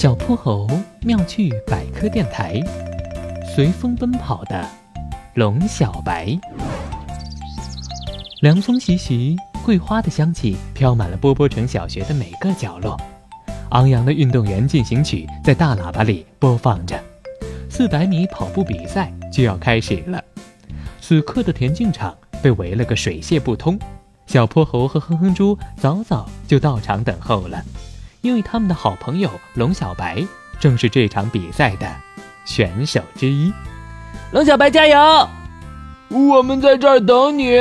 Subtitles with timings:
[0.00, 0.66] 小泼猴
[1.02, 2.58] 妙趣百科电台，
[3.54, 4.66] 随风奔跑的
[5.34, 6.34] 龙小白。
[8.40, 12.98] 凉风习习，桂花的香气飘满了波波城小学的每个角落。
[13.72, 16.98] 昂扬的运动员进行曲在大喇叭里播放着，
[17.68, 20.24] 四百米跑步比赛就要开始了。
[21.02, 23.78] 此刻的田径场被围了个水泄不通，
[24.26, 27.62] 小泼猴和哼哼猪早早就到场等候了。
[28.22, 30.24] 因为他们的好朋友龙小白
[30.58, 31.94] 正是这场比赛的
[32.44, 33.52] 选手之一，
[34.32, 35.28] 龙小白加油！
[36.08, 37.58] 我们在这儿等你。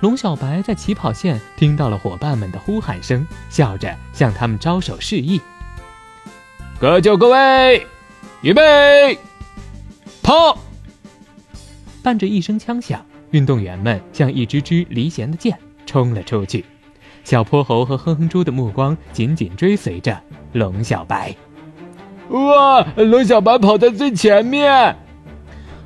[0.00, 5.40] 龙小白在起跑线听到了伙伴们的呼喊声，笑着向他们招手示意
[6.78, 7.86] ：“各就各位，
[8.42, 9.18] 预备，
[10.22, 10.58] 跑！”
[12.02, 16.64] 伴着一声枪响，运动员们像一支支离弦的箭冲了出去。
[17.24, 20.20] 小泼猴和哼哼猪的目光紧紧追随着
[20.52, 21.34] 龙小白。
[22.30, 24.96] 哇，龙小白跑在最前面！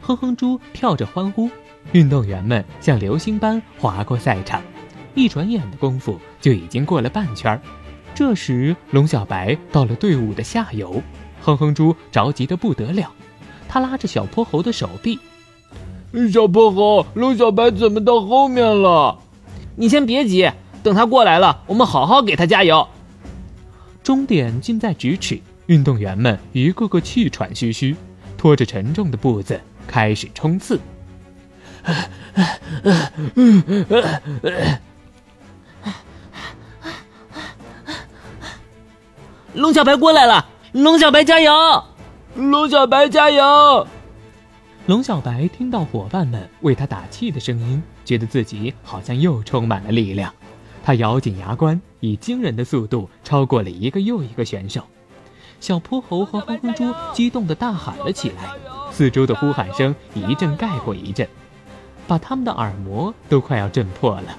[0.00, 1.48] 哼哼猪跳着欢呼。
[1.92, 4.62] 运动员们像流星般划过赛场，
[5.14, 7.60] 一转眼的功夫就已经过了半圈。
[8.14, 11.02] 这时，龙小白到了队伍的下游，
[11.40, 13.10] 哼哼猪着急的不得了，
[13.68, 15.18] 他拉着小泼猴的手臂
[16.32, 19.18] ：“小泼猴，龙小白怎么到后面了？
[19.76, 20.48] 你先别急。”
[20.82, 22.86] 等他过来了，我们好好给他加油。
[24.02, 27.94] 终点近在咫尺，运动员们一个个气喘吁吁，
[28.36, 30.80] 拖着沉重的步子开始冲刺。
[39.54, 41.84] 龙小白过来了，龙小白加油！
[42.34, 43.86] 龙小白加油！
[44.86, 50.32] 龙小白听到伙伴们为他打气的声音，觉得自己好像又充满了力量。
[50.84, 54.82] 他咬紧牙关，以惊人的速度超过了一个又一个选手。
[55.60, 58.50] 小泼猴和哼哼猪激动地大喊了起来，
[58.90, 61.28] 四周的呼喊声一阵盖过一阵，
[62.08, 64.36] 把他们的耳膜都快要震破了。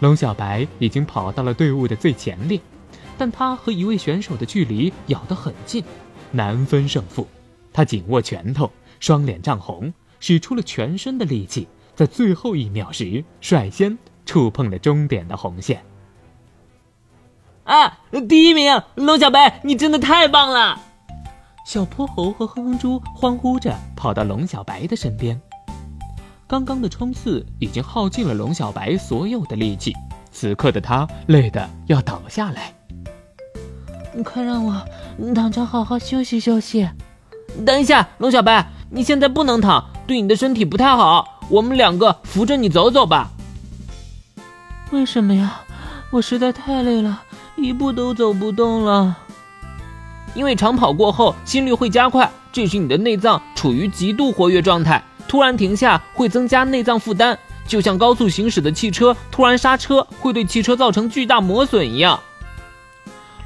[0.00, 2.60] 龙小白已经跑到了队伍的最前列，
[3.16, 5.84] 但他和一位选手的距离咬得很近，
[6.32, 7.28] 难分胜负。
[7.72, 8.68] 他紧握拳头，
[8.98, 13.96] 双脸涨红，使出了全身的力气，在最后一秒时率先。
[14.24, 15.82] 触碰了终点的红线。
[17.64, 17.98] 啊！
[18.28, 20.80] 第一名，龙小白，你真的太棒了！
[21.64, 25.40] 小泼猴和哼哼猪欢呼着跑到龙小白的身边。
[26.48, 29.94] 刚刚的冲刺已经耗尽了龙小白所有的力气，
[30.32, 32.74] 此刻的他累得要倒下来。
[34.24, 34.84] 快让我
[35.34, 36.88] 躺着好好休息休息。
[37.64, 41.40] 等一下，龙小白，你现在不能躺，对你的身体不太好。
[41.48, 43.30] 我们两个扶着你走走吧。
[44.92, 45.62] 为什么呀？
[46.10, 47.22] 我实在太累了，
[47.56, 49.16] 一步都走不动了。
[50.34, 62.20] 因为长跑过后心率会加快，这时你的内脏处于极度活跃状态，突然停下会增加内脏负担，就像高速行驶的汽车突然刹车会对汽车造成巨大磨损一样。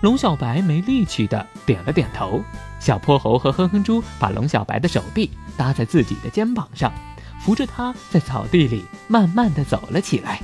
[0.00, 2.42] 龙小白没力气的点了点头。
[2.80, 6.90] 小泼猴和哼哼猪把龙小白的手臂搭在自己的肩膀上，
[7.38, 10.40] 扶着他在草地里慢慢的走了起来。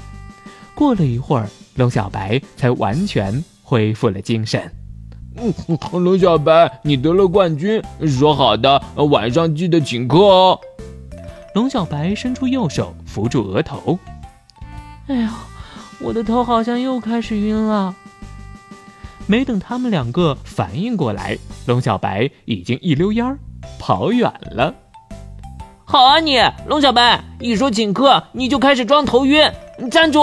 [0.81, 4.59] 过了一会儿，龙小白才完全恢复了精神。
[5.37, 5.53] 嗯，
[5.93, 8.81] 龙小白，你得了冠军，说好的
[9.11, 10.59] 晚上记得请客哦。
[11.55, 13.99] 龙小白伸出右手扶住额头。
[15.09, 15.29] 哎呦，
[16.01, 17.95] 我的头好像又开始晕了。
[19.27, 21.37] 没等他们两个反应过来，
[21.67, 23.39] 龙小白已经一溜烟儿
[23.79, 24.75] 跑远了。
[25.85, 29.43] 好啊，你龙小白，一说请客你就开始装头晕，
[29.91, 30.23] 站住！